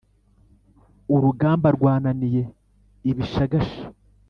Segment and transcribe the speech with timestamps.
[1.15, 2.41] urugamba rwananiye
[3.11, 3.81] ibishagasha